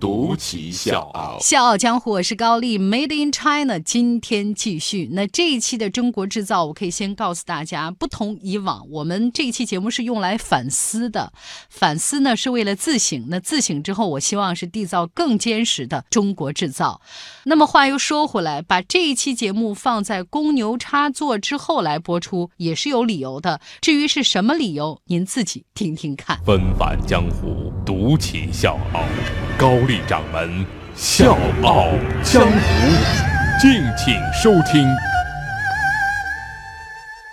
[0.00, 1.38] 独骑笑傲。
[1.40, 3.78] 笑傲江湖，我是高丽，Made in China。
[3.78, 11.32] 今天继续，那这一期的中国制造，我可以先告诉大家，不同以往，我们这一期节目是用来反思的。
[11.68, 13.26] 反思呢，是为了自省。
[13.28, 17.00] 那自省之后，我希望是缔造更坚实的中国制造。
[17.44, 23.60] 那么话又说回来，把这一期节目放在公牛插座之后来播出，也是有理由的。
[23.80, 26.38] 至于是什么理由，您自己听听看。
[26.44, 29.02] 纷繁江湖，独骑笑傲。
[29.58, 31.88] 高丽掌门笑傲
[32.22, 32.58] 江湖，
[33.58, 34.86] 敬请收听。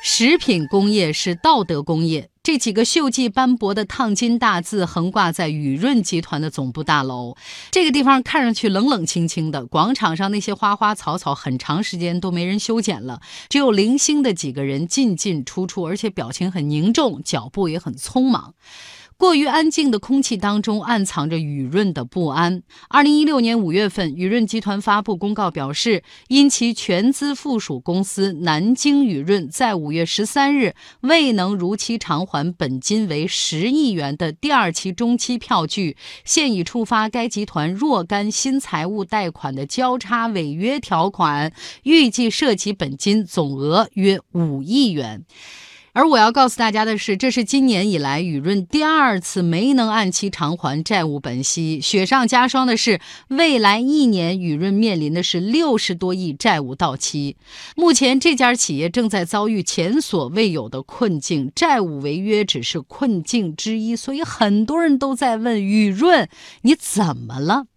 [0.02, 2.30] 食品工业是道德工业。
[2.41, 7.36] 这几个锈迹斑驳的烫金大字横挂在雨润集团的总部大楼。
[7.72, 13.20] 这个地方看上去冷冷清清的，广场上那些花花草草很长时间都没人修剪了，
[13.50, 18.53] 只有零星的几个人进进出出，而且表情很凝重，脚步也很匆忙。
[19.17, 22.61] 过于安静的空气当中，暗藏着雨润的不安。
[22.89, 45.23] 二零一六年五月份，雨润集团发布公告表示，因其全资附属公司南京雨润在五月十三日未能如期偿还本金为十亿元的第二期中期票据，现已触发该集团若干新财务贷款的交叉违约条款，预计涉及本金总额约五亿元。
[45.95, 51.79] 而我要告诉大家的是，这是今年以来雨润第二次没能按期偿还债务本息。
[51.79, 57.38] 雪上加霜的是，未来一年雨润面临的是六十多亿债务到期。
[57.77, 63.95] 目前这家企业正在遭遇前所未有的困境，债务违约只是困境之一。
[63.95, 66.27] 所以很多人都在问雨润，
[66.63, 67.67] 你怎么了？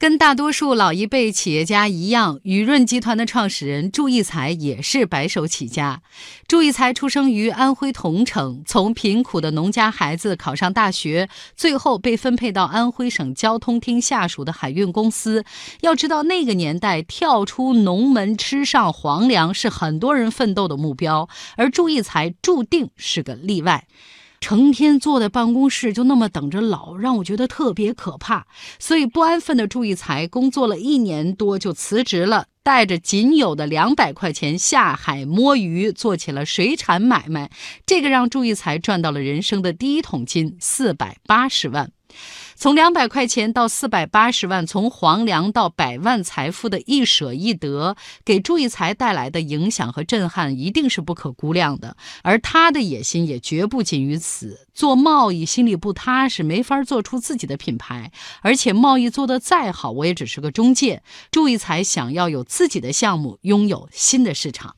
[0.00, 6.00] 跟大多数老一辈企业家一样，雨润集团的创始人祝义才也是白手起家。
[6.48, 15.44] 祝义才出生于安徽桐城，从贫苦的农家孩子考上大学，最后被分配到安徽省交通厅下属的海运公司。
[15.82, 21.28] 要知道，那个年代跳出农门吃上皇粮是很多人奋斗的目标，
[21.58, 23.86] 而祝义才注定是个例外。
[24.40, 28.46] 成天坐在办公室，就那么等着老，让我觉得特别可怕。
[28.78, 37.50] 所以不安分的祝义才工作了一年多就辞职了，带着仅有的两百块钱下海摸鱼，做起了水产买卖。
[37.84, 41.92] 这个让祝义才赚到了人生的第一桶金，四百八十万。
[42.60, 51.96] 从两百块钱到四百八十万，从黄粮到百万财富的一舍一得，给祝义才带来的影响和震撼一定是不可估量的。
[52.22, 54.66] 而他的野心也绝不仅于此。
[54.74, 58.12] 做贸易心里不踏实，没法做出自己的品牌。
[58.42, 61.02] 而且贸易做得再好，我也只是个中介。
[61.30, 64.76] 祝义才想要有自己的项目，拥有新的市场。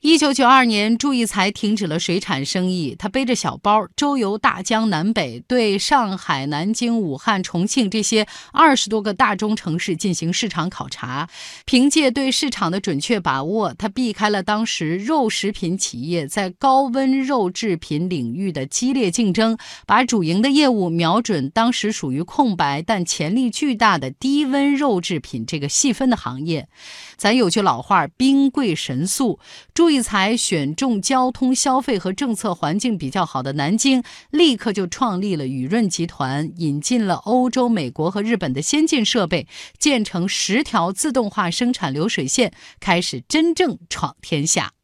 [0.00, 11.28] 一九九二年，祝义才停止了水产生意，他背着小包周游大江南北，对上海、南京、武汉、重庆这些二十多个大中城市进行市场考察。
[11.64, 26.68] 凭借对市场的准确把握，他避开了当时肉食品企业在高温肉制品领域的激烈竞争，把主营的业务瞄准当时属于空白但潜力巨大的低温肉制品这个细分的行业。
[27.16, 29.40] 咱有句老话，兵贵神速。
[29.74, 39.46] 祝义才选中交通、消费和政策环境比较好的南京，立刻就创立了雨润集团，引进了欧洲、美国和日本的先进设备，
[39.78, 44.77] 建成十条自动化生产流水线，开始真正闯天下。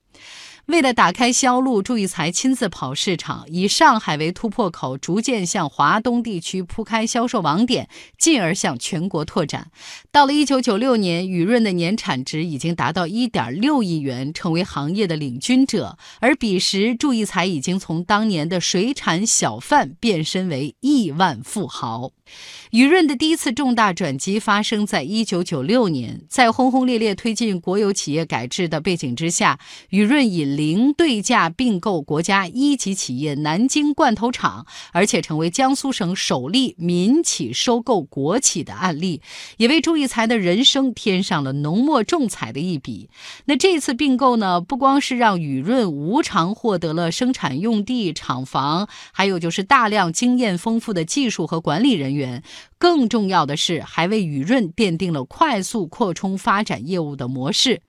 [0.67, 7.89] 为了打开销路，祝义才亲自跑市场，以上海为突破口，逐渐向华东地区铺开销售网点，
[8.19, 9.71] 进而向全国拓展。
[10.11, 15.99] 到了一九九六年，雨润的年产值已经达到一点六亿元，成为行业的领军者。
[16.21, 22.13] 而彼时，祝义才已经从当年的水产小贩变身为亿万富豪。
[22.71, 29.61] 雨润的第一次重大转机发生在一九九六年，在轰轰烈烈推进国有企业改制的背景之下，
[29.91, 39.21] 雨润引零对价并购国家一级企业南京罐头厂，而且成为江苏省首例民企收购国企的案例，
[39.57, 43.09] 也为朱义才的人生添上了浓墨重彩的一笔。
[43.47, 52.43] 那这次并购呢，不光是让雨润无偿获得了生产用地、厂房，还有就是大量经验丰富的技术和管理人员。
[52.85, 57.81] 更重要的是，还为雨润奠定了快速扩充发展业务的模式。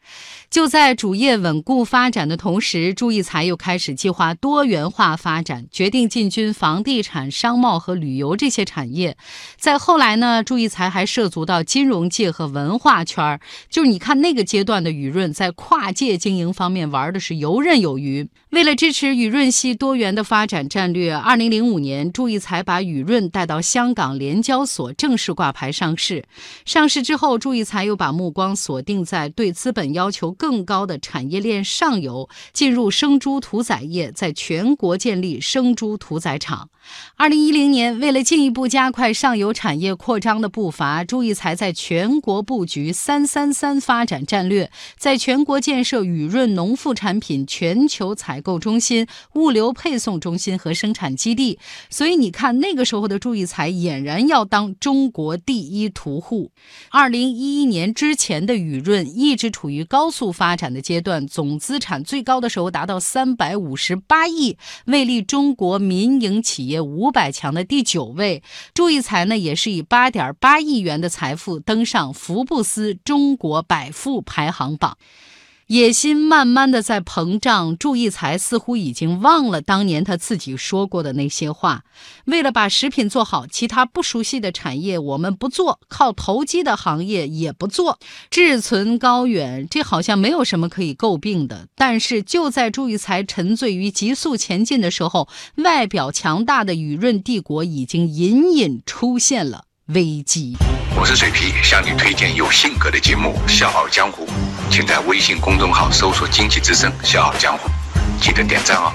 [0.50, 9.18] 就在主业稳固发展的同时，朱义才又开始计划多元化发展，决定进军房地产、商贸和旅游这些产业。
[9.58, 13.38] 再后来呢，朱义才还涉足到金融界和文化圈
[13.70, 18.30] 就是你看那个阶段的雨润，在跨界经营方面玩的是游刃有余。
[18.56, 26.24] 为了支持雨润系多元的发展战略，二零零五年，祝义才把雨润带到香港联交所正式挂牌上市。
[26.64, 36.70] 上市之后，祝义才又把目光锁定在对资本要求更高的产业链上游，进入生猪屠宰业，在全国建立生猪屠宰场。
[37.18, 51.58] 二零一零年，为了进一步加快上游产业扩张的步伐，朱义才在全国布局“三三三”发展战略，在全国建设雨润农副产品全球采购中心、物流配送中心和生产基地。
[51.90, 56.52] 所以你看，那个时候的祝义才俨然要当中国第一屠户。
[56.92, 64.56] 二零一一年之前的雨润一直处于高速发展的阶段，总资产最高的时候达到三百五十八亿，
[64.86, 66.76] 位列中国民营企业。
[66.80, 68.44] 五百强的第九位，
[68.74, 74.98] 祝义才呢也是以八点八亿元的财富登上福布斯中国百富排行榜。
[75.68, 81.84] 野心慢慢的在膨胀，祝义才似乎已经忘了当年他自己说过的那些话。
[82.26, 87.98] 为了把食品做好，其他不熟悉的产业我们不做，靠投机的行业也不做，
[88.30, 91.68] 志存高远，这好像没有什么可以诟病的。
[91.76, 100.56] 但是就在祝义才沉醉于急速前进的时候，外表强大的雨润帝国已经隐隐出现了危机。
[100.98, 104.26] 我是水皮，向你推荐有性格的节目《笑傲江湖》，
[104.72, 107.70] 请在微信公众号搜索“经济之声笑傲江湖”，
[108.22, 108.92] 记得点赞哦。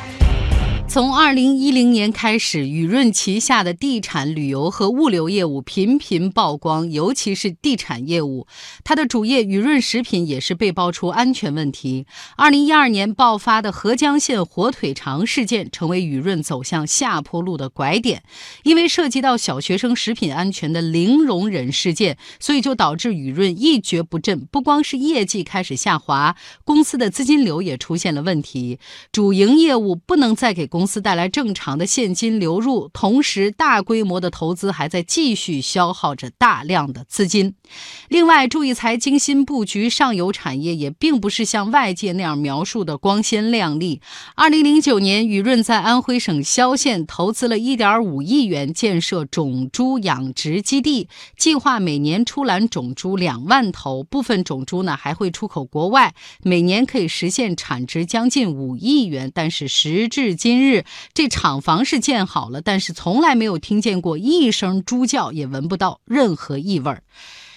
[0.92, 8.48] 从二零一零年开始，雨润旗下的地产、旅游和物流业务频频曝光，尤其是地产业务，
[8.82, 12.06] 它的主业雨润食品也是被爆出安全问题。
[12.36, 18.24] 二零一二年爆发的合江县火腿肠事件，成为雨润走向下坡路的拐点。
[18.64, 24.40] 因为涉及到小学生食品安全的零容忍事件，所以就导致雨润一蹶不振。
[24.50, 26.34] 不光是业绩开始下滑，
[26.64, 28.80] 公司的资金流也出现了问题，
[29.12, 30.79] 主营业务不能再给公。
[30.80, 37.54] 公司带来正常的现金流入，同时大规模的投资还在继续消耗着大量的资金。
[38.08, 44.00] 另外，祝义才精心布局上游产业，也并不是像外界那样描述的光鲜亮丽。
[44.34, 59.30] 二零零九年，雨润在安徽省萧县投资了一点五亿元建设种猪养殖基地，计划每年出栏种猪两万头，部分种猪呢还会出口国外，每年可以实现产值将近五亿元。
[59.34, 60.69] 但是时至今日，
[61.14, 66.94] 这厂房是建好了，但是从来没有听见过一声猪叫，也闻不到任何异味。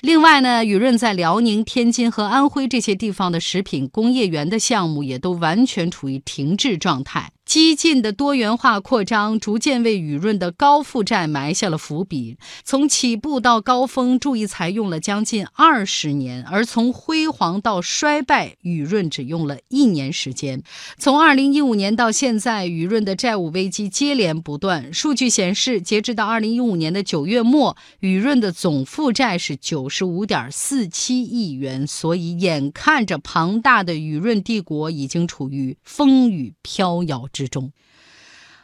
[0.01, 7.32] 另外呢，雨润在辽宁、天津和安徽这些地方的食品工业园的项目也都完全处于停滞状态。
[7.45, 12.37] 激进的多元化扩张，逐渐为雨润的高负债埋下了伏笔。
[12.63, 20.63] 从起步到高峰，注意才用了将近二十年；而从辉煌到衰败，雨润只用了一年时间。
[20.97, 24.93] 从二零一五年到现在，雨润的债务危机接连不断。
[24.93, 31.85] 数据显示，截至到二零一五年的九月末，雨润的总负债是九十五点四七亿元。
[31.85, 37.49] 所以，眼看着庞大的雨润帝国已经处于风雨飘摇之。
[37.49, 37.73] 中，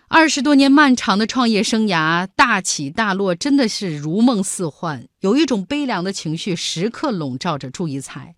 [0.07, 5.07] 二十多年漫长的创业生涯，大起大落，真的是如梦似幻。
[5.19, 8.35] 有一种悲凉的情绪时刻笼罩着祝义才。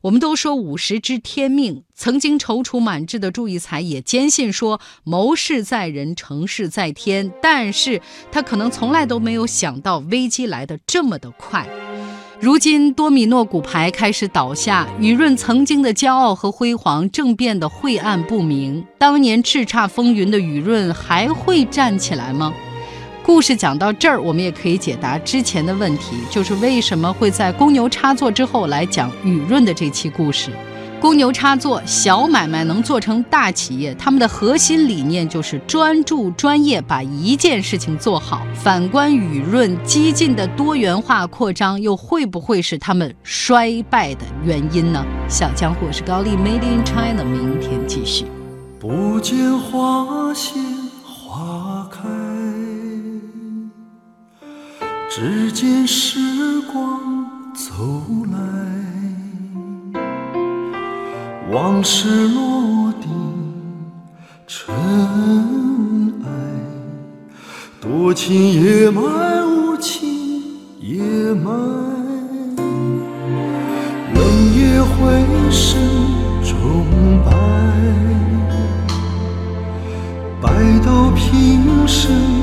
[0.00, 7.32] 我们都说五十知天命，曾经踌躇满志的祝义才也坚信说谋事在人，成事在天。
[7.40, 8.00] 但是
[8.32, 11.68] 他可能从来都没有想到危机来得这么的快。
[12.42, 18.84] 如今多米诺骨牌开始倒下，雨润曾经的骄傲和辉煌正变得晦暗不明。
[18.98, 22.52] 当年叱咤风云的雨润还会站起来吗？
[23.22, 30.50] 故事讲到这儿，我们也可以解答之前的问题，就是为什么会在公牛插座之后来讲雨润的这期故事。
[31.02, 38.46] 公牛插座，小买卖能做成大企业，他们的核心理念就是专注专业，把一件事情做好。
[38.54, 45.04] 反观雨润激进的多元化扩张，又会不会是他们衰败的原因呢？
[45.28, 48.24] 小江湖是高丽，Made in China，明天继续。
[48.78, 50.52] 不见花谢
[51.04, 52.08] 花开，
[55.10, 56.20] 只见时
[56.72, 57.72] 光走
[58.32, 58.81] 来。
[61.52, 63.10] 往事落定
[64.46, 64.74] 尘
[66.24, 66.30] 埃，
[67.78, 69.02] 多情也埋
[69.46, 70.00] 无情
[70.80, 70.98] 也
[71.34, 71.52] 埋，
[74.14, 74.24] 冷
[74.56, 75.78] 夜回声
[76.42, 77.30] 中白，
[80.40, 80.48] 白
[80.82, 82.41] 到平生。